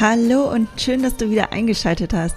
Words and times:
Hallo 0.00 0.50
und 0.50 0.68
schön, 0.78 1.02
dass 1.02 1.16
du 1.16 1.30
wieder 1.30 1.52
eingeschaltet 1.52 2.14
hast. 2.14 2.34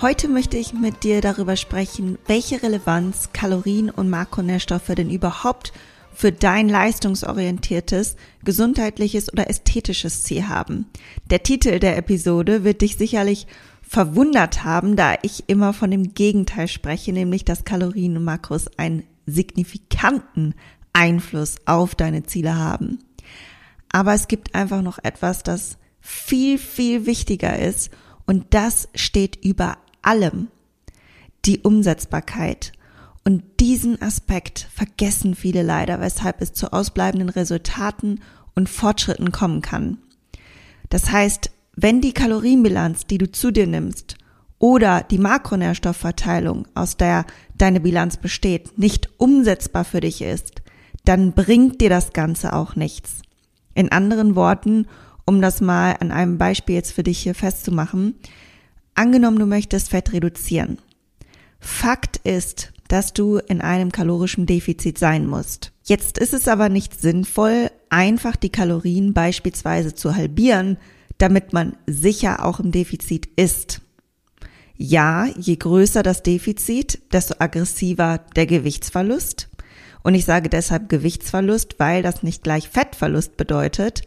Heute 0.00 0.28
möchte 0.28 0.56
ich 0.56 0.72
mit 0.72 1.04
dir 1.04 1.20
darüber 1.20 1.56
sprechen, 1.56 2.18
welche 2.26 2.62
Relevanz 2.62 3.30
Kalorien 3.32 3.90
und 3.90 4.10
Makronährstoffe 4.10 4.88
denn 4.88 5.08
überhaupt 5.08 5.72
für 6.12 6.32
dein 6.32 6.68
leistungsorientiertes, 6.68 8.16
gesundheitliches 8.44 9.32
oder 9.32 9.48
ästhetisches 9.48 10.24
Ziel 10.24 10.48
haben. 10.48 10.86
Der 11.30 11.44
Titel 11.44 11.78
der 11.78 11.96
Episode 11.96 12.64
wird 12.64 12.82
dich 12.82 12.96
sicherlich 12.96 13.46
verwundert 13.82 14.64
haben, 14.64 14.96
da 14.96 15.14
ich 15.22 15.44
immer 15.46 15.72
von 15.72 15.92
dem 15.92 16.12
Gegenteil 16.12 16.66
spreche, 16.66 17.12
nämlich 17.12 17.44
dass 17.44 17.64
Kalorien 17.64 18.16
und 18.16 18.24
Makros 18.24 18.66
einen 18.78 19.04
signifikanten 19.26 20.54
Einfluss 20.92 21.54
auf 21.66 21.94
deine 21.94 22.24
Ziele 22.24 22.56
haben. 22.56 22.98
Aber 23.92 24.12
es 24.12 24.26
gibt 24.26 24.56
einfach 24.56 24.82
noch 24.82 24.98
etwas, 25.02 25.44
das 25.44 25.78
viel, 26.06 26.56
viel 26.56 27.04
wichtiger 27.04 27.58
ist 27.58 27.90
und 28.26 28.46
das 28.54 28.88
steht 28.94 29.44
über 29.44 29.78
allem. 30.02 30.48
Die 31.44 31.60
Umsetzbarkeit. 31.60 32.72
Und 33.24 33.42
diesen 33.58 34.00
Aspekt 34.00 34.68
vergessen 34.72 35.34
viele 35.34 35.62
leider, 35.62 36.00
weshalb 36.00 36.40
es 36.40 36.52
zu 36.52 36.72
ausbleibenden 36.72 37.28
Resultaten 37.28 38.20
und 38.54 38.68
Fortschritten 38.68 39.32
kommen 39.32 39.62
kann. 39.62 39.98
Das 40.90 41.10
heißt, 41.10 41.50
wenn 41.74 42.00
die 42.00 42.12
Kalorienbilanz, 42.12 43.06
die 43.06 43.18
du 43.18 43.30
zu 43.30 43.50
dir 43.50 43.66
nimmst, 43.66 44.16
oder 44.58 45.02
die 45.02 45.18
Makronährstoffverteilung, 45.18 46.68
aus 46.74 46.96
der 46.96 47.26
deine 47.58 47.80
Bilanz 47.80 48.16
besteht, 48.16 48.78
nicht 48.78 49.10
umsetzbar 49.18 49.84
für 49.84 50.00
dich 50.00 50.22
ist, 50.22 50.62
dann 51.04 51.32
bringt 51.32 51.80
dir 51.80 51.90
das 51.90 52.12
Ganze 52.12 52.52
auch 52.52 52.76
nichts. 52.76 53.22
In 53.74 53.92
anderen 53.92 54.34
Worten, 54.34 54.86
um 55.26 55.42
das 55.42 55.60
mal 55.60 55.96
an 56.00 56.12
einem 56.12 56.38
Beispiel 56.38 56.76
jetzt 56.76 56.92
für 56.92 57.02
dich 57.02 57.18
hier 57.18 57.34
festzumachen. 57.34 58.14
Angenommen, 58.94 59.38
du 59.38 59.46
möchtest 59.46 59.90
Fett 59.90 60.12
reduzieren. 60.12 60.78
Fakt 61.58 62.18
ist, 62.18 62.72
dass 62.88 63.12
du 63.12 63.38
in 63.38 63.60
einem 63.60 63.92
kalorischen 63.92 64.46
Defizit 64.46 64.98
sein 64.98 65.26
musst. 65.26 65.72
Jetzt 65.84 66.18
ist 66.18 66.32
es 66.32 66.48
aber 66.48 66.68
nicht 66.68 67.00
sinnvoll, 67.00 67.70
einfach 67.90 68.36
die 68.36 68.50
Kalorien 68.50 69.12
beispielsweise 69.12 69.94
zu 69.94 70.14
halbieren, 70.14 70.78
damit 71.18 71.52
man 71.52 71.76
sicher 71.86 72.44
auch 72.44 72.60
im 72.60 72.70
Defizit 72.70 73.28
ist. 73.36 73.80
Ja, 74.76 75.26
je 75.36 75.56
größer 75.56 76.02
das 76.02 76.22
Defizit, 76.22 77.00
desto 77.12 77.34
aggressiver 77.38 78.20
der 78.36 78.46
Gewichtsverlust. 78.46 79.48
Und 80.02 80.14
ich 80.14 80.24
sage 80.24 80.48
deshalb 80.48 80.88
Gewichtsverlust, 80.88 81.76
weil 81.78 82.02
das 82.02 82.22
nicht 82.22 82.44
gleich 82.44 82.68
Fettverlust 82.68 83.36
bedeutet, 83.36 84.02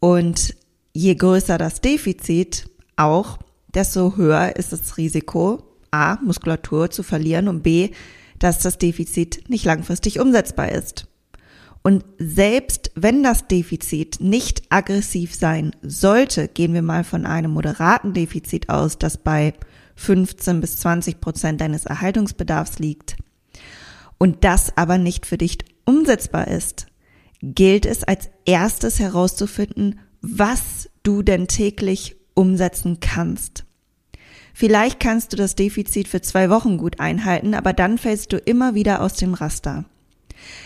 und 0.00 0.54
je 0.92 1.14
größer 1.14 1.58
das 1.58 1.80
Defizit 1.80 2.68
auch, 2.96 3.38
desto 3.74 4.16
höher 4.16 4.56
ist 4.56 4.72
das 4.72 4.96
Risiko, 4.96 5.62
a, 5.90 6.16
Muskulatur 6.22 6.90
zu 6.90 7.02
verlieren 7.02 7.48
und 7.48 7.62
b, 7.62 7.90
dass 8.38 8.60
das 8.60 8.78
Defizit 8.78 9.48
nicht 9.48 9.64
langfristig 9.64 10.20
umsetzbar 10.20 10.70
ist. 10.72 11.06
Und 11.82 12.04
selbst 12.18 12.90
wenn 12.96 13.22
das 13.22 13.46
Defizit 13.46 14.20
nicht 14.20 14.62
aggressiv 14.68 15.34
sein 15.34 15.74
sollte, 15.82 16.48
gehen 16.48 16.74
wir 16.74 16.82
mal 16.82 17.04
von 17.04 17.24
einem 17.24 17.52
moderaten 17.52 18.12
Defizit 18.12 18.68
aus, 18.68 18.98
das 18.98 19.16
bei 19.16 19.54
15 19.96 20.60
bis 20.60 20.76
20 20.78 21.20
Prozent 21.20 21.60
deines 21.60 21.86
Erhaltungsbedarfs 21.86 22.78
liegt, 22.78 23.16
und 24.18 24.44
das 24.44 24.76
aber 24.76 24.98
nicht 24.98 25.26
für 25.26 25.38
dich 25.38 25.58
umsetzbar 25.84 26.48
ist, 26.48 26.86
gilt 27.42 27.86
es 27.86 28.04
als 28.04 28.30
erstes 28.44 28.98
herauszufinden, 28.98 30.00
was 30.20 30.88
du 31.02 31.22
denn 31.22 31.48
täglich 31.48 32.16
umsetzen 32.34 33.00
kannst. 33.00 33.64
Vielleicht 34.54 34.98
kannst 34.98 35.32
du 35.32 35.36
das 35.36 35.54
Defizit 35.54 36.08
für 36.08 36.20
zwei 36.20 36.50
Wochen 36.50 36.78
gut 36.78 36.98
einhalten, 36.98 37.54
aber 37.54 37.72
dann 37.72 37.96
fällst 37.96 38.32
du 38.32 38.38
immer 38.38 38.74
wieder 38.74 39.02
aus 39.02 39.14
dem 39.14 39.34
Raster. 39.34 39.84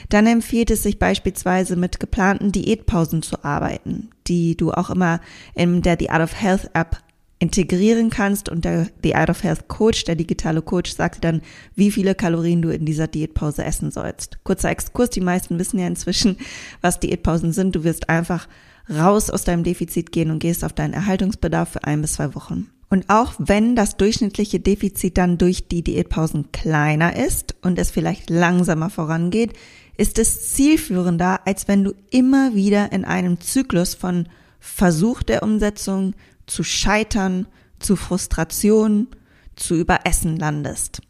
Dann 0.08 0.26
empfiehlt 0.26 0.70
es 0.70 0.82
sich 0.82 0.98
beispielsweise 0.98 1.76
mit 1.76 2.00
geplanten 2.00 2.52
Diätpausen 2.52 3.22
zu 3.22 3.44
arbeiten, 3.44 4.10
die 4.26 4.56
du 4.56 4.72
auch 4.72 4.90
immer 4.90 5.20
in 5.54 5.82
der 5.82 5.96
The 5.98 6.10
Art 6.10 6.22
of 6.22 6.40
Health 6.40 6.70
App 6.74 6.98
integrieren 7.42 8.08
kannst 8.08 8.48
und 8.48 8.64
der 8.64 8.86
The 9.03 9.16
Art 9.16 9.28
of 9.28 9.42
Health 9.42 9.66
Coach, 9.66 10.04
der 10.04 10.14
digitale 10.14 10.62
Coach, 10.62 10.92
sagt 10.92 11.25
dann, 11.25 11.42
wie 11.75 11.91
viele 11.91 12.14
Kalorien 12.14 12.62
du 12.62 12.69
in 12.69 12.84
dieser 12.84 13.08
Diätpause 13.08 13.64
essen 13.64 13.91
sollst. 13.91 14.38
Kurzer 14.44 14.70
Exkurs, 14.70 15.10
die 15.10 15.20
meisten 15.20 15.58
wissen 15.58 15.81
ja 15.81 15.88
inzwischen, 15.88 16.36
was 16.82 17.00
Diätpausen 17.00 17.52
sind. 17.52 17.75
Du 17.75 17.82
wirst 17.82 18.08
einfach 18.08 18.47
raus 18.88 19.28
aus 19.28 19.42
deinem 19.42 19.64
Defizit 19.64 20.12
gehen 20.12 20.31
und 20.31 20.38
gehst 20.38 20.64
auf 20.64 20.72
deinen 20.72 20.94
Erhaltungsbedarf 20.94 21.70
für 21.70 21.82
ein 21.82 22.00
bis 22.00 22.12
zwei 22.12 22.32
Wochen. 22.36 22.69
Und 22.88 23.06
auch 23.08 23.34
wenn 23.38 23.75
das 23.75 23.97
durchschnittliche 23.97 24.60
Defizit 24.60 25.19
dann 25.19 25.36
durch 25.36 25.66
die 25.66 25.82
Diätpausen 25.82 26.52
kleiner 26.52 27.16
ist 27.16 27.56
und 27.62 27.76
es 27.76 27.91
vielleicht 27.91 28.31
langsamer 28.31 28.88
vorangeht, 28.88 29.54
ist 29.97 30.20
es 30.20 30.52
zielführender, 30.54 31.41
als 31.44 31.66
wenn 31.66 31.82
du 31.82 31.92
immer 32.10 32.54
wieder 32.54 32.92
in 32.92 33.04
einem 33.04 33.41
Zyklus 33.41 33.94
von 33.94 34.28
Versuch 34.60 35.25
der 35.25 35.42
Umsetzung, 35.42 36.14
zu 36.47 36.64
Scheitern, 36.64 37.47
zu 37.78 37.97
Frustration, 37.97 39.08
zu 39.56 39.75
Überessen 39.75 40.36
landest. 40.36 41.03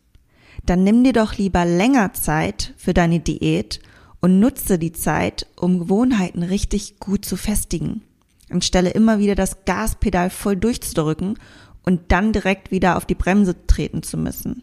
Dann 0.65 0.85
nimm 0.85 1.03
dir 1.05 1.13
doch 1.13 1.37
lieber 1.37 1.65
länger 1.65 2.13
Zeit 2.13 2.75
für 2.77 2.95
deine 2.95 3.21
Diät 3.21 3.81
und 4.21 4.39
nutze 4.39 4.79
die 4.79 4.93
Zeit, 4.93 5.47
um 5.57 5.81
Gewohnheiten 5.81 6.43
richtig 6.43 7.01
gut 7.01 7.25
zu 7.25 7.37
festigen. 7.37 8.03
Anstelle 8.51 8.91
immer 8.91 9.19
wieder 9.19 9.35
das 9.35 9.65
Gaspedal 9.65 10.31
voll 10.31 10.57
durchzudrücken 10.57 11.39
und 11.85 12.13
dann 12.13 12.33
direkt 12.33 12.71
wieder 12.71 12.97
auf 12.97 13.07
die 13.07 13.15
Bremse 13.15 13.67
treten 13.67 14.03
zu 14.03 14.17
müssen. 14.17 14.63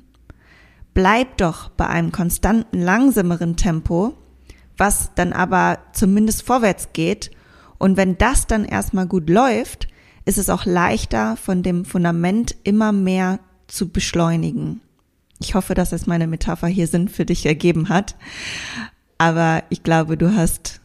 Bleib 0.94 1.38
doch 1.38 1.70
bei 1.70 1.88
einem 1.88 2.12
konstanten, 2.12 2.82
langsameren 2.82 3.58
Tempo, 3.58 4.14
was 4.78 5.12
dann 5.16 5.34
aber 5.34 5.80
zumindest 5.94 6.44
vorwärts 6.44 6.90
geht. 6.94 7.32
Und 7.78 7.98
wenn 7.98 8.18
das 8.18 8.48
dann 8.48 8.64
erstmal 8.64 9.08
gut 9.08 9.30
läuft, 9.30 9.89
ist 10.26 10.38
es 10.38 10.50
auch 10.50 10.66
leichter, 10.66 11.38
von 11.38 11.64
dem 11.64 11.86
Fundament 11.86 12.56
immer 12.64 12.92
mehr 12.92 13.40
zu 13.68 13.90
beschleunigen. 13.90 14.82
Ich 15.40 15.56
hoffe, 15.56 15.74
dass 15.74 15.92
es 15.92 16.08
meine 16.08 16.28
Metapher 16.28 16.68
hier 16.68 16.88
Sinn 16.88 17.08
für 17.08 17.26
dich 17.26 17.46
ergeben 17.46 17.90
hat. 17.90 18.16
Aber 19.18 19.64
ich 19.70 19.84
glaube, 19.84 20.18
du 20.18 20.36
hast 20.36 20.82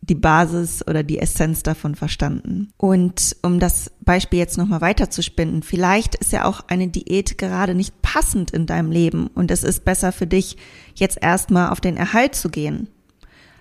die 0.00 0.16
Basis 0.16 0.86
oder 0.86 1.04
die 1.04 1.20
Essenz 1.20 1.62
davon 1.62 1.94
verstanden. 1.94 2.72
Und 2.76 3.36
um 3.42 3.60
das 3.60 3.92
Beispiel 4.00 4.40
jetzt 4.40 4.58
nochmal 4.58 4.80
weiterzuspinnen, 4.80 5.62
vielleicht 5.62 6.16
ist 6.16 6.32
ja 6.32 6.44
auch 6.44 6.62
eine 6.66 6.88
Diät 6.88 7.38
gerade 7.38 7.74
nicht 7.74 8.02
passend 8.02 8.50
in 8.50 8.66
deinem 8.66 8.90
Leben 8.90 9.28
und 9.28 9.52
es 9.52 9.62
ist 9.62 9.84
besser 9.84 10.10
für 10.10 10.26
dich, 10.26 10.56
jetzt 10.96 11.22
erstmal 11.22 11.70
auf 11.70 11.80
den 11.80 11.96
Erhalt 11.96 12.34
zu 12.34 12.48
gehen. 12.48 12.88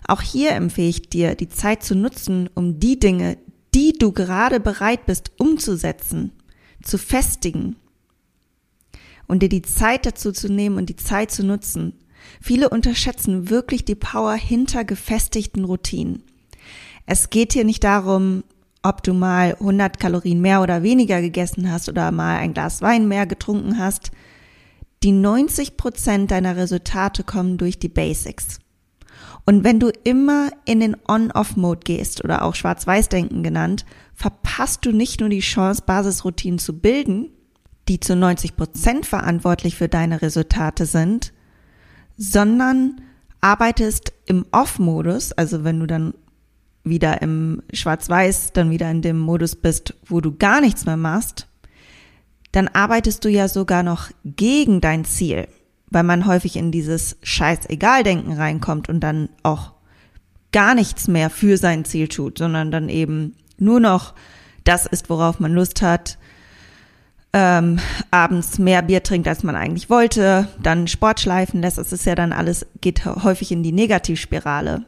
Auch 0.08 0.22
hier 0.22 0.52
empfehle 0.54 0.90
ich 0.90 1.10
dir, 1.10 1.36
die 1.36 1.50
Zeit 1.50 1.84
zu 1.84 1.94
nutzen, 1.94 2.50
um 2.56 2.80
die 2.80 3.00
Dinge, 3.00 3.38
die 3.74 3.94
du 3.94 4.12
gerade 4.12 4.60
bereit 4.60 5.06
bist 5.06 5.32
umzusetzen, 5.38 6.32
zu 6.84 6.98
festigen 6.98 7.76
und 9.28 9.44
dir 9.44 9.50
die 9.50 9.62
Zeit 9.62 10.06
dazu 10.06 10.32
zu 10.32 10.52
nehmen 10.52 10.78
und 10.78 10.90
die 10.90 10.96
Zeit 10.96 11.32
zu 11.32 11.46
nutzen. 11.46 11.94
Viele 12.42 12.70
unterschätzen 12.70 13.50
wirklich 13.50 13.86
die 13.86 13.96
Power 13.96 14.34
hinter 14.34 14.84
gefestigten 14.84 15.64
Routinen. 15.64 16.24
Es 17.06 17.30
geht 17.30 17.54
hier 17.54 17.64
nicht 17.64 17.84
darum, 17.84 18.44
ob 18.84 19.04
du 19.04 19.14
mal 19.14 19.54
100 19.54 20.00
Kalorien 20.00 20.42
mehr 20.42 20.62
oder 20.62 20.84
weniger 20.84 21.22
gegessen 21.22 21.72
hast 21.72 21.88
oder 21.88 22.12
mal 22.12 22.38
ein 22.38 22.54
Glas 22.54 22.82
Wein 22.82 23.08
mehr 23.08 23.26
getrunken 23.26 23.78
hast. 23.78 24.12
Die 25.04 25.12
90 25.12 25.78
Prozent 25.78 26.32
deiner 26.32 26.58
Resultate 26.58 27.24
kommen 27.24 27.58
durch 27.58 27.80
die 27.80 27.90
Basics. 27.90 28.60
Und 29.46 29.64
wenn 29.64 29.80
du 29.80 29.90
immer 30.04 30.50
in 30.66 30.80
den 30.80 30.96
On-Off-Mode 31.08 31.82
gehst 31.84 32.24
oder 32.24 32.44
auch 32.44 32.56
Schwarz-Weiß-Denken 32.56 33.44
genannt, 33.44 33.86
verpasst 34.14 34.86
du 34.86 34.92
nicht 34.92 35.20
nur 35.20 35.30
die 35.30 35.40
Chance, 35.40 35.84
Basisroutinen 35.86 36.60
zu 36.60 36.80
bilden, 36.80 37.30
die 37.88 38.00
zu 38.00 38.16
90 38.16 38.56
Prozent 38.56 39.06
verantwortlich 39.06 39.76
für 39.76 39.90
deine 39.90 40.22
Resultate 40.22 40.86
sind, 40.86 41.34
sondern 42.18 43.02
arbeitest 43.42 44.14
im 44.28 44.46
Off-Modus, 44.52 45.32
also 45.34 45.64
wenn 45.64 45.80
du 45.80 45.88
dann 45.88 46.14
wieder 46.84 47.22
im 47.22 47.62
Schwarz-Weiß, 47.74 48.54
dann 48.54 48.70
wieder 48.72 48.90
in 48.90 49.02
dem 49.02 49.20
Modus 49.20 49.56
bist, 49.56 49.96
wo 50.06 50.22
du 50.22 50.36
gar 50.36 50.62
nichts 50.62 50.86
mehr 50.86 50.98
machst, 50.98 51.48
dann 52.52 52.68
arbeitest 52.68 53.24
du 53.26 53.30
ja 53.30 53.48
sogar 53.48 53.84
noch 53.84 54.10
gegen 54.24 54.82
dein 54.82 55.06
Ziel, 55.06 55.48
weil 55.92 56.04
man 56.04 56.26
häufig 56.26 56.56
in 56.56 56.72
dieses 56.72 57.18
Scheiß-Egal-Denken 57.22 58.34
reinkommt 58.34 58.90
und 58.90 59.02
dann 59.02 59.30
auch 59.44 59.74
gar 60.52 60.74
nichts 60.74 61.08
mehr 61.08 61.30
für 61.30 61.58
sein 61.58 61.86
Ziel 61.86 62.08
tut, 62.08 62.38
sondern 62.38 62.72
dann 62.72 62.90
eben 62.90 63.36
nur 63.58 63.80
noch 63.80 64.14
das 64.64 64.86
ist, 64.86 65.10
worauf 65.10 65.40
man 65.40 65.54
Lust 65.54 65.82
hat, 65.82 66.18
ähm, 67.34 67.80
abends 68.10 68.60
mehr 68.60 68.82
Bier 68.82 69.04
trinkt, 69.04 69.28
als 69.28 69.44
man 69.44 69.56
eigentlich 69.56 69.90
wollte, 69.90 70.48
dann 70.62 70.88
Sport 70.88 71.20
schleifen 71.20 71.62
lässt. 71.62 71.78
Es 71.78 71.94
ist 71.94 72.06
ja 72.06 72.16
dann 72.16 72.34
alles, 72.34 72.66
geht 72.82 73.06
häufig 73.06 73.52
in 73.52 73.64
die 73.64 73.72
Negativspirale. 73.72 74.84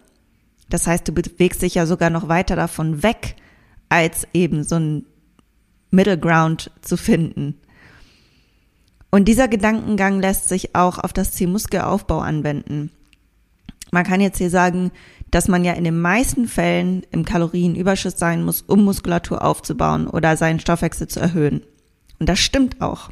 Das 0.69 0.87
heißt, 0.87 1.07
du 1.07 1.11
bewegst 1.11 1.61
dich 1.61 1.75
ja 1.75 1.85
sogar 1.85 2.09
noch 2.09 2.27
weiter 2.27 2.55
davon 2.55 3.03
weg, 3.03 3.35
als 3.89 4.27
eben 4.33 4.63
so 4.63 4.75
ein 4.75 5.05
Middle 5.91 6.17
Ground 6.17 6.71
zu 6.81 6.97
finden. 6.97 7.59
Und 9.13 9.25
dieser 9.25 9.47
Gedankengang 9.47 10.21
lässt 10.21 10.49
sich 10.49 10.75
auch 10.75 10.97
auf 10.97 11.13
das 11.13 11.33
Ziel 11.33 11.47
Muskelaufbau 11.47 12.21
anwenden. 12.21 12.89
Man 13.91 14.03
kann 14.03 14.21
jetzt 14.21 14.39
hier 14.39 14.49
sagen, 14.49 14.91
dass 15.29 15.47
man 15.47 15.63
ja 15.63 15.73
in 15.73 15.83
den 15.83 16.01
meisten 16.01 16.47
Fällen 16.47 17.03
im 17.11 17.23
Kalorienüberschuss 17.23 18.17
sein 18.17 18.43
muss, 18.43 18.63
um 18.63 18.83
Muskulatur 18.83 19.43
aufzubauen 19.43 20.07
oder 20.07 20.35
seinen 20.35 20.59
Stoffwechsel 20.59 21.09
zu 21.09 21.19
erhöhen. 21.19 21.61
Und 22.17 22.27
das 22.27 22.39
stimmt 22.39 22.81
auch. 22.81 23.11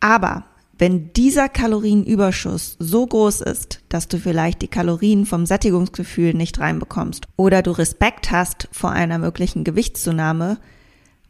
Aber 0.00 0.46
wenn 0.78 1.12
dieser 1.12 1.48
Kalorienüberschuss 1.48 2.74
so 2.80 3.06
groß 3.06 3.42
ist, 3.42 3.84
dass 3.88 4.08
du 4.08 4.18
vielleicht 4.18 4.62
die 4.62 4.66
Kalorien 4.66 5.26
vom 5.26 5.46
Sättigungsgefühl 5.46 6.34
nicht 6.34 6.58
reinbekommst 6.58 7.28
oder 7.36 7.62
du 7.62 7.70
Respekt 7.70 8.32
hast 8.32 8.68
vor 8.72 8.90
einer 8.90 9.18
möglichen 9.18 9.62
Gewichtszunahme, 9.62 10.58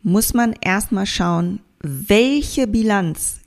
muss 0.03 0.33
man 0.33 0.55
erstmal 0.59 1.05
schauen, 1.05 1.61
welche 1.83 2.67
Bilanz 2.67 3.41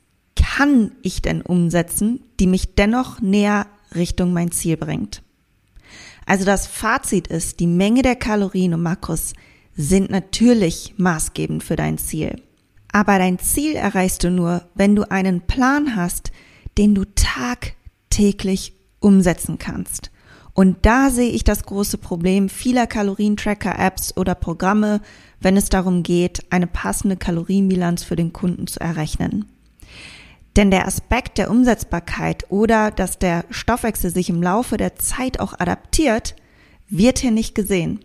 kann 0.56 0.92
ich 1.00 1.22
denn 1.22 1.40
umsetzen, 1.40 2.20
die 2.38 2.46
mich 2.46 2.74
dennoch 2.74 3.22
näher 3.22 3.66
Richtung 3.94 4.34
mein 4.34 4.52
Ziel 4.52 4.76
bringt. 4.76 5.22
Also 6.26 6.44
das 6.44 6.66
Fazit 6.66 7.26
ist, 7.28 7.58
die 7.58 7.66
Menge 7.66 8.02
der 8.02 8.16
Kalorien 8.16 8.74
und 8.74 8.82
Makros 8.82 9.32
sind 9.74 10.10
natürlich 10.10 10.94
maßgebend 10.98 11.64
für 11.64 11.76
dein 11.76 11.96
Ziel. 11.96 12.42
Aber 12.92 13.18
dein 13.18 13.38
Ziel 13.38 13.74
erreichst 13.74 14.24
du 14.24 14.30
nur, 14.30 14.62
wenn 14.74 14.94
du 14.94 15.10
einen 15.10 15.40
Plan 15.40 15.96
hast, 15.96 16.32
den 16.76 16.94
du 16.94 17.04
tagtäglich 17.14 18.74
umsetzen 19.00 19.56
kannst. 19.58 20.10
Und 20.52 20.84
da 20.84 21.08
sehe 21.08 21.30
ich 21.30 21.44
das 21.44 21.64
große 21.64 21.96
Problem 21.96 22.50
vieler 22.50 22.86
Kalorientracker-Apps 22.86 24.18
oder 24.18 24.34
Programme, 24.34 25.00
wenn 25.40 25.56
es 25.56 25.70
darum 25.70 26.02
geht, 26.02 26.44
eine 26.50 26.66
passende 26.66 27.16
Kalorienbilanz 27.16 28.04
für 28.04 28.16
den 28.16 28.34
Kunden 28.34 28.66
zu 28.66 28.78
errechnen. 28.80 29.46
Denn 30.56 30.70
der 30.70 30.86
Aspekt 30.86 31.38
der 31.38 31.50
Umsetzbarkeit 31.50 32.50
oder 32.50 32.90
dass 32.90 33.18
der 33.18 33.44
Stoffwechsel 33.50 34.12
sich 34.12 34.28
im 34.28 34.42
Laufe 34.42 34.76
der 34.76 34.96
Zeit 34.96 35.40
auch 35.40 35.58
adaptiert, 35.58 36.36
wird 36.88 37.18
hier 37.18 37.30
nicht 37.30 37.54
gesehen. 37.54 38.00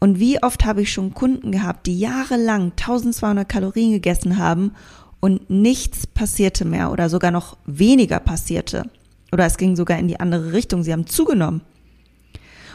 Und 0.00 0.18
wie 0.18 0.42
oft 0.42 0.64
habe 0.64 0.82
ich 0.82 0.92
schon 0.92 1.14
Kunden 1.14 1.52
gehabt, 1.52 1.86
die 1.86 1.98
jahrelang 1.98 2.72
1200 2.72 3.48
Kalorien 3.48 3.92
gegessen 3.92 4.38
haben 4.38 4.72
und 5.20 5.48
nichts 5.48 6.06
passierte 6.06 6.64
mehr 6.64 6.90
oder 6.90 7.08
sogar 7.08 7.30
noch 7.30 7.56
weniger 7.66 8.20
passierte. 8.20 8.90
Oder 9.32 9.46
es 9.46 9.56
ging 9.56 9.76
sogar 9.76 9.98
in 9.98 10.08
die 10.08 10.20
andere 10.20 10.52
Richtung. 10.52 10.82
Sie 10.82 10.92
haben 10.92 11.06
zugenommen. 11.06 11.62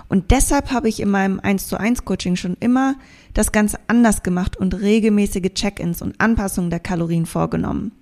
Und 0.09 0.31
deshalb 0.31 0.71
habe 0.71 0.89
ich 0.89 0.99
in 0.99 1.09
meinem 1.09 1.39
1 1.39 1.67
zu 1.67 1.79
1 1.79 2.03
Coaching 2.03 2.35
schon 2.35 2.57
immer 2.59 2.95
das 3.33 3.51
ganz 3.51 3.77
anders 3.87 4.23
gemacht 4.23 4.57
und 4.57 4.73
regelmäßige 4.73 5.53
Check-ins 5.53 6.01
und 6.01 6.19
Anpassungen 6.19 6.69
der 6.69 6.81
Kalorien 6.81 7.25
vorgenommen. 7.25 7.93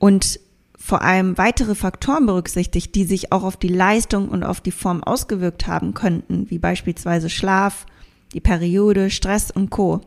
Und 0.00 0.40
vor 0.76 1.02
allem 1.02 1.36
weitere 1.36 1.74
Faktoren 1.74 2.24
berücksichtigt, 2.24 2.94
die 2.94 3.04
sich 3.04 3.32
auch 3.32 3.42
auf 3.42 3.58
die 3.58 3.68
Leistung 3.68 4.30
und 4.30 4.42
auf 4.42 4.62
die 4.62 4.70
Form 4.70 5.04
ausgewirkt 5.04 5.66
haben 5.66 5.92
könnten, 5.92 6.48
wie 6.50 6.58
beispielsweise 6.58 7.28
Schlaf, 7.28 7.84
die 8.32 8.40
Periode, 8.40 9.10
Stress 9.10 9.50
und 9.50 9.68
Co. 9.68 10.00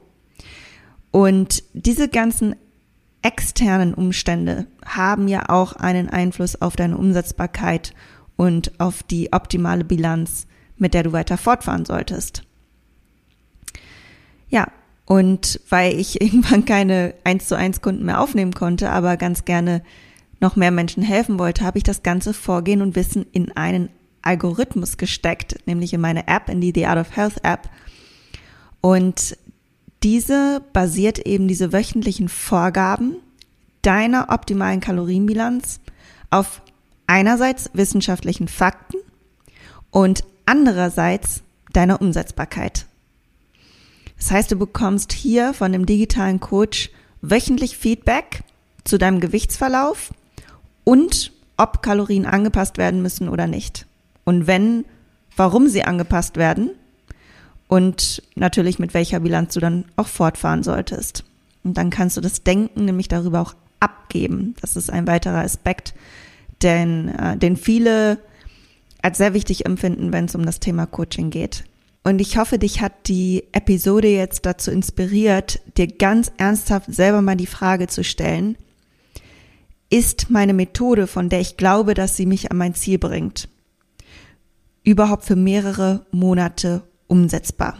Und 1.11 1.63
diese 1.73 2.09
ganzen 2.09 2.55
externen 3.21 3.93
Umstände 3.93 4.65
haben 4.83 5.27
ja 5.27 5.47
auch 5.49 5.73
einen 5.73 6.09
Einfluss 6.09 6.59
auf 6.59 6.75
deine 6.75 6.97
Umsetzbarkeit 6.97 7.93
und 8.35 8.79
auf 8.79 9.03
die 9.03 9.31
optimale 9.31 9.83
Bilanz, 9.83 10.47
mit 10.75 10.95
der 10.95 11.03
du 11.03 11.11
weiter 11.11 11.37
fortfahren 11.37 11.85
solltest. 11.85 12.41
Ja, 14.49 14.67
und 15.05 15.59
weil 15.69 15.99
ich 15.99 16.21
irgendwann 16.21 16.65
keine 16.65 17.13
1 17.23 17.47
zu 17.47 17.57
1 17.57 17.81
Kunden 17.81 18.05
mehr 18.05 18.21
aufnehmen 18.21 18.53
konnte, 18.53 18.89
aber 18.89 19.17
ganz 19.17 19.45
gerne 19.45 19.81
noch 20.39 20.55
mehr 20.55 20.71
Menschen 20.71 21.03
helfen 21.03 21.39
wollte, 21.39 21.63
habe 21.63 21.77
ich 21.77 21.83
das 21.83 22.03
ganze 22.03 22.33
Vorgehen 22.33 22.81
und 22.81 22.95
Wissen 22.95 23.25
in 23.31 23.51
einen 23.55 23.89
Algorithmus 24.21 24.97
gesteckt, 24.97 25.55
nämlich 25.65 25.93
in 25.93 26.01
meine 26.01 26.27
App, 26.27 26.49
in 26.49 26.61
die 26.61 26.73
The 26.73 26.87
Art 26.87 26.99
of 26.99 27.15
Health 27.15 27.43
App. 27.43 27.69
Und 28.81 29.37
diese 30.03 30.61
basiert 30.73 31.19
eben 31.19 31.47
diese 31.47 31.71
wöchentlichen 31.71 32.27
Vorgaben 32.27 33.15
deiner 33.81 34.29
optimalen 34.29 34.81
Kalorienbilanz 34.81 35.79
auf 36.29 36.61
einerseits 37.07 37.69
wissenschaftlichen 37.73 38.47
Fakten 38.47 38.97
und 39.91 40.23
andererseits 40.45 41.43
deiner 41.71 42.01
Umsetzbarkeit. 42.01 42.85
Das 44.23 44.31
heißt, 44.31 44.51
du 44.53 44.55
bekommst 44.55 45.11
hier 45.11 45.53
von 45.53 45.73
dem 45.73 45.85
digitalen 45.85 46.39
Coach 46.39 46.91
wöchentlich 47.21 47.75
Feedback 47.77 48.43
zu 48.85 48.97
deinem 48.97 49.19
Gewichtsverlauf 49.19 50.13
und 50.85 51.33
ob 51.57 51.81
Kalorien 51.81 52.25
angepasst 52.25 52.77
werden 52.77 53.01
müssen 53.01 53.27
oder 53.27 53.47
nicht. 53.47 53.85
Und 54.23 54.47
wenn, 54.47 54.85
warum 55.35 55.67
sie 55.67 55.83
angepasst 55.83 56.37
werden 56.37 56.69
und 57.67 58.23
natürlich 58.35 58.79
mit 58.79 58.93
welcher 58.93 59.19
Bilanz 59.19 59.55
du 59.55 59.59
dann 59.59 59.83
auch 59.97 60.07
fortfahren 60.07 60.63
solltest. 60.63 61.25
Und 61.65 61.77
dann 61.77 61.89
kannst 61.89 62.15
du 62.15 62.21
das 62.21 62.43
Denken 62.43 62.85
nämlich 62.85 63.09
darüber 63.09 63.41
auch 63.41 63.55
abgeben. 63.81 64.55
Das 64.61 64.77
ist 64.77 64.89
ein 64.89 65.05
weiterer 65.05 65.43
Aspekt, 65.43 65.93
den, 66.61 67.09
äh, 67.09 67.35
den 67.35 67.57
viele 67.57 68.19
als 69.01 69.17
sehr 69.17 69.33
wichtig 69.33 69.65
empfinden, 69.65 70.13
wenn 70.13 70.25
es 70.25 70.35
um 70.35 70.45
das 70.45 70.61
Thema 70.61 70.85
Coaching 70.85 71.29
geht. 71.29 71.65
Und 72.03 72.19
ich 72.19 72.37
hoffe, 72.37 72.59
dich 72.59 72.81
hat 72.81 73.07
die 73.07 73.45
Episode 73.53 74.09
jetzt 74.09 74.45
dazu 74.45 74.71
inspiriert, 74.71 75.61
dir 75.77 75.87
ganz 75.87 76.31
ernsthaft 76.37 76.93
selber 76.93 77.21
mal 77.21 77.37
die 77.37 77.47
Frage 77.47 77.87
zu 77.87 78.03
stellen, 78.03 78.57
ist 79.89 80.29
meine 80.29 80.53
Methode, 80.53 81.07
von 81.07 81.29
der 81.29 81.39
ich 81.39 81.55
glaube, 81.55 81.93
dass 81.93 82.17
sie 82.17 82.25
mich 82.25 82.51
an 82.51 82.57
mein 82.57 82.73
Ziel 82.73 82.97
bringt, 82.97 83.47
überhaupt 84.83 85.23
für 85.23 85.37
mehrere 85.37 86.05
Monate 86.11 86.81
umsetzbar. 87.07 87.77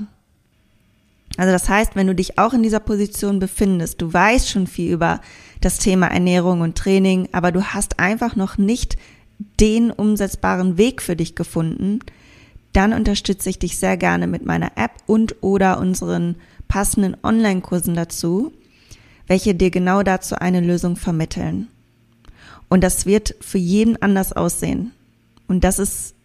Also 1.36 1.52
das 1.52 1.68
heißt, 1.68 1.96
wenn 1.96 2.08
du 2.08 2.16
dich 2.16 2.38
auch 2.38 2.54
in 2.54 2.64
dieser 2.64 2.80
Position 2.80 3.40
befindest, 3.40 4.02
du 4.02 4.14
weißt 4.14 4.50
schon 4.50 4.68
viel 4.68 4.92
über 4.92 5.20
das 5.60 5.80
Thema 5.80 6.08
Ernährung 6.08 6.62
und 6.62 6.78
Training, 6.78 7.28
aber 7.32 7.52
du 7.52 7.64
hast 7.64 8.00
einfach 8.00 8.36
noch 8.36 8.58
nicht 8.58 8.98
den 9.60 9.90
umsetzbaren 9.92 10.78
Weg 10.78 11.02
für 11.02 11.16
dich 11.16 11.36
gefunden, 11.36 12.00
dann 12.74 12.94
unterstütze 12.94 13.50
ich 13.50 13.60
dich 13.60 13.78
sehr 13.78 13.98
gerne 13.98 14.28
mit 14.28 14.46
meiner 14.46 14.72
App 14.76 14.92
und 15.06 15.42
oder 15.42 15.80
unseren 15.80 16.36
passenden 16.68 17.16
Online-Kursen 17.24 17.96
dazu, 17.96 18.52
welche 19.28 19.56
dir 19.56 19.72
genau 19.72 20.04
dazu 20.04 20.36
eine 20.36 20.60
Lösung 20.60 20.96
vermitteln. 20.96 21.68
Und 22.70 22.84
das 22.84 23.06
wird 23.06 23.36
für 23.42 23.60
jeden 23.60 24.02
anders 24.02 24.34
aussehen. 24.34 24.92
Und 25.48 25.64
das 25.64 25.80
ist 25.80 26.16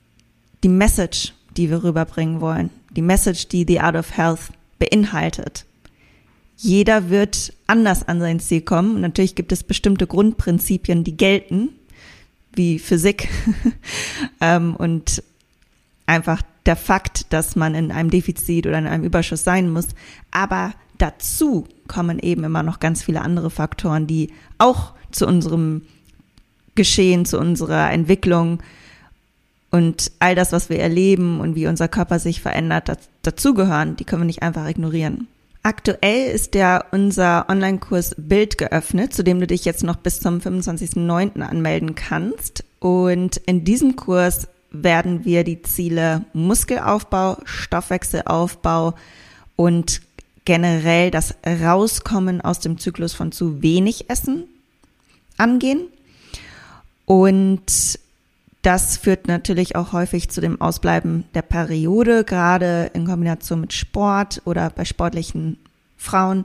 die 0.64 0.68
Message, 0.68 1.34
die 1.56 1.70
wir 1.70 1.84
rüberbringen 1.84 2.40
wollen 2.40 2.70
die 2.90 3.02
Message, 3.02 3.48
die 3.48 3.64
The 3.66 3.80
Art 3.80 3.96
of 3.96 4.16
Health 4.16 4.50
beinhaltet. 4.78 5.64
Jeder 6.56 7.10
wird 7.10 7.52
anders 7.66 8.06
an 8.08 8.20
sein 8.20 8.40
Ziel 8.40 8.62
kommen. 8.62 8.96
Und 8.96 9.00
natürlich 9.00 9.34
gibt 9.34 9.52
es 9.52 9.62
bestimmte 9.62 10.06
Grundprinzipien, 10.06 11.04
die 11.04 11.16
gelten, 11.16 11.70
wie 12.54 12.78
Physik 12.78 13.28
ähm, 14.40 14.74
und 14.74 15.22
einfach 16.08 16.42
der 16.66 16.76
Fakt, 16.76 17.32
dass 17.32 17.56
man 17.56 17.74
in 17.74 17.92
einem 17.92 18.10
Defizit 18.10 18.66
oder 18.66 18.78
in 18.78 18.86
einem 18.86 19.04
Überschuss 19.04 19.44
sein 19.44 19.70
muss. 19.70 19.88
Aber 20.30 20.72
dazu 20.98 21.66
kommen 21.86 22.18
eben 22.18 22.44
immer 22.44 22.62
noch 22.62 22.80
ganz 22.80 23.02
viele 23.02 23.22
andere 23.22 23.50
Faktoren, 23.50 24.06
die 24.06 24.32
auch 24.58 24.92
zu 25.10 25.26
unserem 25.26 25.82
Geschehen, 26.74 27.24
zu 27.24 27.38
unserer 27.38 27.90
Entwicklung 27.90 28.60
und 29.70 30.12
all 30.18 30.34
das, 30.34 30.52
was 30.52 30.70
wir 30.70 30.78
erleben 30.78 31.40
und 31.40 31.54
wie 31.54 31.66
unser 31.66 31.88
Körper 31.88 32.18
sich 32.18 32.40
verändert, 32.40 32.90
dazugehören, 33.22 33.96
die 33.96 34.04
können 34.04 34.22
wir 34.22 34.26
nicht 34.26 34.42
einfach 34.42 34.66
ignorieren. 34.66 35.28
Aktuell 35.62 36.30
ist 36.30 36.54
ja 36.54 36.82
unser 36.92 37.46
Online-Kurs 37.50 38.14
Bild 38.16 38.56
geöffnet, 38.56 39.12
zu 39.12 39.22
dem 39.22 39.40
du 39.40 39.46
dich 39.46 39.64
jetzt 39.64 39.82
noch 39.82 39.96
bis 39.96 40.20
zum 40.20 40.38
25.09. 40.38 41.40
anmelden 41.40 41.94
kannst. 41.94 42.64
Und 42.78 43.36
in 43.38 43.64
diesem 43.64 43.96
Kurs 43.96 44.48
werden 44.70 45.24
wir 45.24 45.44
die 45.44 45.62
Ziele 45.62 46.24
Muskelaufbau, 46.32 47.38
Stoffwechselaufbau 47.44 48.94
und 49.56 50.02
generell 50.44 51.10
das 51.10 51.34
Rauskommen 51.44 52.40
aus 52.40 52.60
dem 52.60 52.78
Zyklus 52.78 53.12
von 53.14 53.32
zu 53.32 53.62
wenig 53.62 54.08
Essen 54.08 54.44
angehen. 55.36 55.88
Und 57.04 57.98
das 58.62 58.96
führt 58.96 59.28
natürlich 59.28 59.76
auch 59.76 59.92
häufig 59.92 60.28
zu 60.28 60.40
dem 60.40 60.60
Ausbleiben 60.60 61.24
der 61.34 61.42
Periode, 61.42 62.24
gerade 62.24 62.90
in 62.92 63.06
Kombination 63.06 63.60
mit 63.60 63.72
Sport 63.72 64.42
oder 64.44 64.70
bei 64.70 64.84
sportlichen 64.84 65.58
Frauen 65.96 66.44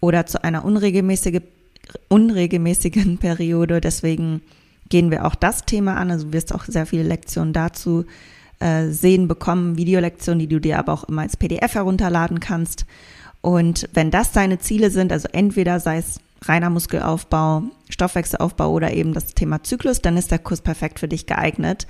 oder 0.00 0.26
zu 0.26 0.42
einer 0.42 0.64
unregelmäßige, 0.64 1.40
unregelmäßigen 2.08 3.18
Periode. 3.20 3.80
Deswegen 3.80 4.42
gehen 4.88 5.10
wir 5.10 5.24
auch 5.24 5.34
das 5.34 5.64
Thema 5.64 5.96
an. 5.96 6.10
Also 6.10 6.26
du 6.26 6.32
wirst 6.32 6.54
auch 6.54 6.64
sehr 6.64 6.86
viele 6.86 7.02
Lektionen 7.02 7.52
dazu 7.52 8.04
äh, 8.58 8.88
sehen 8.88 9.28
bekommen, 9.28 9.76
Videolektionen, 9.76 10.38
die 10.38 10.48
du 10.48 10.60
dir 10.60 10.78
aber 10.78 10.92
auch 10.92 11.04
immer 11.04 11.22
als 11.22 11.36
PDF 11.36 11.74
herunterladen 11.74 12.40
kannst. 12.40 12.86
Und 13.40 13.88
wenn 13.92 14.10
das 14.10 14.32
deine 14.32 14.58
Ziele 14.58 14.90
sind, 14.90 15.12
also 15.12 15.28
entweder 15.32 15.78
sei 15.78 15.98
es 15.98 16.20
reiner 16.42 16.70
Muskelaufbau, 16.70 17.62
Stoffwechselaufbau 17.88 18.70
oder 18.70 18.92
eben 18.92 19.12
das 19.12 19.34
Thema 19.34 19.62
Zyklus, 19.62 20.00
dann 20.00 20.16
ist 20.16 20.30
der 20.30 20.38
Kurs 20.38 20.60
perfekt 20.60 21.00
für 21.00 21.08
dich 21.08 21.26
geeignet. 21.26 21.86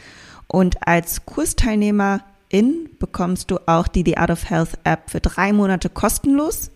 Und 0.48 0.86
als 0.86 1.24
Kursteilnehmerin 1.26 2.88
bekommst 2.98 3.50
du 3.50 3.58
auch 3.66 3.88
die 3.88 4.04
The 4.04 4.18
Art 4.18 4.30
of 4.30 4.48
Health 4.48 4.78
App 4.84 5.10
für 5.10 5.20
drei 5.20 5.52
Monate 5.52 5.88
kostenlos. 5.88 6.70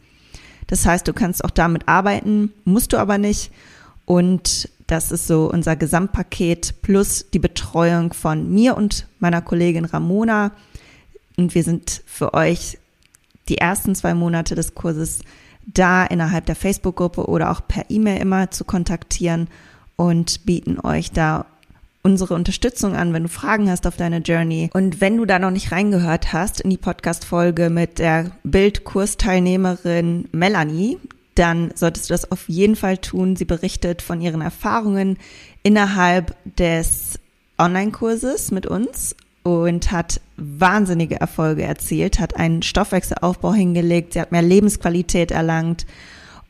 Das 0.67 0.87
heißt, 0.87 1.07
du 1.07 1.12
kannst 1.12 1.45
auch 1.45 1.50
damit 1.50 1.89
arbeiten, 1.89 2.53
musst 2.65 2.93
du 2.93 2.97
aber 2.97 3.19
nicht. 3.19 3.50
Und 4.05 4.69
das 4.91 5.13
ist 5.13 5.27
so 5.27 5.51
unser 5.51 5.77
Gesamtpaket 5.77 6.83
plus 6.83 7.27
die 7.33 7.39
Betreuung 7.39 8.13
von 8.13 8.51
mir 8.51 8.77
und 8.77 9.07
meiner 9.21 9.41
Kollegin 9.41 9.85
Ramona. 9.85 10.53
Und 11.37 11.55
wir 11.55 11.63
sind 11.63 12.03
für 12.07 12.35
euch 12.35 12.79
die 13.49 13.59
ersten 13.59 13.95
zwei 13.95 14.15
Monate 14.15 14.55
des 14.55 14.75
Kurses 14.75 15.21
da 15.67 16.05
innerhalb 16.05 16.47
der 16.47 16.57
Facebook-Gruppe 16.57 17.27
oder 17.27 17.51
auch 17.51 17.61
per 17.67 17.85
E-Mail 17.89 18.21
immer 18.21 18.51
zu 18.51 18.65
kontaktieren 18.65 19.49
und 19.97 20.45
bieten 20.45 20.81
euch 20.81 21.13
da 21.13 21.47
unsere 22.03 22.35
Unterstützung 22.35 22.97
an, 22.97 23.13
wenn 23.13 23.25
du 23.25 23.29
Fragen 23.29 23.71
hast 23.71 23.87
auf 23.87 23.97
deine 23.97 24.19
Journey. 24.19 24.71
Und 24.73 25.01
wenn 25.01 25.19
du 25.19 25.27
da 25.27 25.39
noch 25.39 25.51
nicht 25.51 25.71
reingehört 25.71 26.33
hast 26.33 26.61
in 26.63 26.71
die 26.71 26.79
Podcast-Folge 26.79 27.71
mit 27.71 27.99
der 27.99 28.33
Bildkursteilnehmerin 28.43 30.29
Melanie, 30.33 30.99
dann 31.41 31.73
solltest 31.75 32.11
du 32.11 32.15
das 32.15 32.31
auf 32.31 32.49
jeden 32.49 32.77
Fall 32.77 32.99
tun. 32.99 33.35
Sie 33.35 33.47
berichtet 33.47 34.03
von 34.03 34.21
ihren 34.21 34.43
Erfahrungen 34.43 35.17
innerhalb 35.63 36.37
des 36.57 37.19
Online-Kurses 37.59 38.51
mit 38.51 38.67
uns 38.67 39.17
und 39.43 39.91
hat 39.91 40.21
wahnsinnige 40.37 41.19
Erfolge 41.19 41.63
erzielt, 41.63 42.21
hat 42.21 42.37
einen 42.37 42.63
Stoffwechselaufbau 42.63 43.55
hingelegt, 43.55 44.13
sie 44.13 44.21
hat 44.21 44.33
mehr 44.33 44.43
Lebensqualität 44.43 45.31
erlangt 45.31 45.87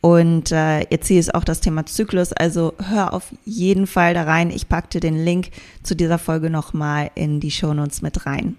und 0.00 0.50
äh, 0.50 0.80
ihr 0.88 1.00
Ziel 1.00 1.20
ist 1.20 1.34
auch 1.34 1.44
das 1.44 1.60
Thema 1.60 1.86
Zyklus. 1.86 2.32
Also 2.32 2.74
hör 2.82 3.12
auf 3.12 3.32
jeden 3.44 3.86
Fall 3.86 4.14
da 4.14 4.22
rein. 4.24 4.50
Ich 4.50 4.68
packte 4.68 4.98
den 4.98 5.22
Link 5.24 5.50
zu 5.82 5.94
dieser 5.94 6.18
Folge 6.18 6.50
nochmal 6.50 7.10
in 7.14 7.38
die 7.38 7.50
Shownotes 7.50 8.02
mit 8.02 8.26
rein. 8.26 8.56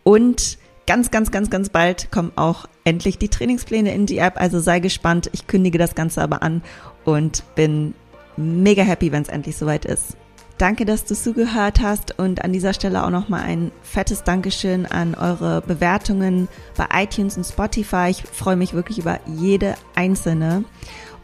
und 0.03 0.57
ganz, 0.87 1.11
ganz, 1.11 1.31
ganz, 1.31 1.49
ganz 1.49 1.69
bald 1.69 2.11
kommen 2.11 2.31
auch 2.35 2.65
endlich 2.85 3.19
die 3.19 3.29
Trainingspläne 3.29 3.93
in 3.93 4.05
die 4.05 4.17
App. 4.17 4.39
Also 4.39 4.59
sei 4.59 4.79
gespannt. 4.79 5.29
Ich 5.33 5.45
kündige 5.45 5.77
das 5.77 5.93
Ganze 5.93 6.21
aber 6.21 6.41
an 6.41 6.63
und 7.03 7.43
bin 7.55 7.93
mega 8.37 8.83
happy, 8.83 9.11
wenn 9.11 9.21
es 9.21 9.29
endlich 9.29 9.57
soweit 9.57 9.85
ist. 9.85 10.17
Danke, 10.57 10.85
dass 10.85 11.05
du 11.05 11.13
zugehört 11.13 11.81
hast 11.81 12.17
und 12.17 12.43
an 12.43 12.51
dieser 12.51 12.73
Stelle 12.73 13.03
auch 13.03 13.11
nochmal 13.11 13.43
ein 13.43 13.71
fettes 13.83 14.23
Dankeschön 14.23 14.87
an 14.87 15.13
eure 15.13 15.61
Bewertungen 15.61 16.47
bei 16.75 17.03
iTunes 17.03 17.37
und 17.37 17.43
Spotify. 17.43 18.07
Ich 18.09 18.23
freue 18.23 18.55
mich 18.55 18.73
wirklich 18.73 18.97
über 18.97 19.19
jede 19.27 19.75
einzelne. 19.93 20.63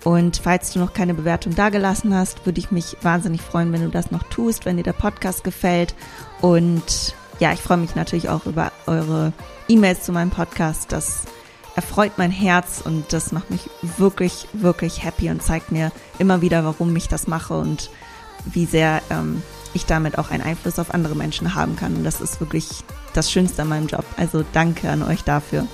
Und 0.03 0.37
falls 0.37 0.71
du 0.71 0.79
noch 0.79 0.93
keine 0.93 1.13
Bewertung 1.13 1.55
dagelassen 1.55 2.13
hast, 2.13 2.45
würde 2.45 2.59
ich 2.59 2.71
mich 2.71 2.97
wahnsinnig 3.01 3.41
freuen, 3.41 3.71
wenn 3.71 3.83
du 3.83 3.89
das 3.89 4.11
noch 4.11 4.23
tust, 4.23 4.65
wenn 4.65 4.77
dir 4.77 4.83
der 4.83 4.93
Podcast 4.93 5.43
gefällt. 5.43 5.95
Und 6.41 7.15
ja, 7.39 7.53
ich 7.53 7.61
freue 7.61 7.77
mich 7.77 7.95
natürlich 7.95 8.29
auch 8.29 8.45
über 8.45 8.71
eure 8.85 9.31
E-Mails 9.69 10.03
zu 10.03 10.11
meinem 10.11 10.29
Podcast. 10.29 10.91
Das 10.91 11.23
erfreut 11.75 12.13
mein 12.17 12.31
Herz 12.31 12.81
und 12.83 13.13
das 13.13 13.31
macht 13.31 13.49
mich 13.49 13.69
wirklich, 13.97 14.47
wirklich 14.53 15.03
happy 15.03 15.29
und 15.29 15.41
zeigt 15.41 15.71
mir 15.71 15.91
immer 16.19 16.41
wieder, 16.41 16.65
warum 16.65 16.95
ich 16.95 17.07
das 17.07 17.27
mache 17.27 17.53
und 17.55 17.89
wie 18.45 18.65
sehr 18.65 19.01
ähm, 19.09 19.41
ich 19.73 19.85
damit 19.85 20.17
auch 20.17 20.29
einen 20.29 20.43
Einfluss 20.43 20.79
auf 20.79 20.93
andere 20.93 21.15
Menschen 21.15 21.55
haben 21.55 21.75
kann. 21.75 21.95
Und 21.95 22.03
das 22.03 22.21
ist 22.21 22.39
wirklich 22.41 22.83
das 23.13 23.31
Schönste 23.31 23.61
an 23.61 23.69
meinem 23.69 23.87
Job. 23.87 24.05
Also 24.17 24.43
danke 24.53 24.89
an 24.89 25.01
euch 25.01 25.23
dafür. 25.23 25.65